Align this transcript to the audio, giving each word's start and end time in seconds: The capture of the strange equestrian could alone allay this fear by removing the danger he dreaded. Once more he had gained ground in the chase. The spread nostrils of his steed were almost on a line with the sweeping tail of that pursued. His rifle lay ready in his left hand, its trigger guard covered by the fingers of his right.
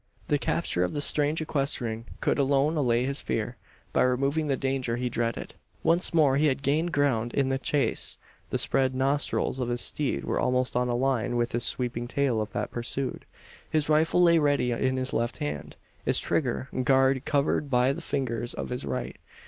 The 0.29 0.39
capture 0.39 0.83
of 0.83 0.95
the 0.95 0.99
strange 1.01 1.41
equestrian 1.43 2.05
could 2.21 2.39
alone 2.39 2.75
allay 2.75 3.05
this 3.05 3.21
fear 3.21 3.57
by 3.93 4.01
removing 4.01 4.47
the 4.47 4.57
danger 4.57 4.97
he 4.97 5.09
dreaded. 5.09 5.53
Once 5.83 6.11
more 6.11 6.37
he 6.37 6.47
had 6.47 6.63
gained 6.63 6.91
ground 6.91 7.35
in 7.35 7.49
the 7.49 7.59
chase. 7.59 8.17
The 8.49 8.57
spread 8.57 8.95
nostrils 8.95 9.59
of 9.59 9.69
his 9.69 9.81
steed 9.81 10.23
were 10.25 10.39
almost 10.39 10.75
on 10.75 10.87
a 10.89 10.95
line 10.95 11.35
with 11.37 11.49
the 11.49 11.59
sweeping 11.59 12.07
tail 12.07 12.41
of 12.41 12.51
that 12.53 12.71
pursued. 12.71 13.25
His 13.69 13.89
rifle 13.89 14.23
lay 14.23 14.39
ready 14.39 14.71
in 14.71 14.97
his 14.97 15.13
left 15.13 15.37
hand, 15.37 15.75
its 16.03 16.17
trigger 16.17 16.67
guard 16.83 17.23
covered 17.23 17.69
by 17.69 17.93
the 17.93 18.01
fingers 18.01 18.55
of 18.55 18.69
his 18.69 18.83
right. 18.85 19.17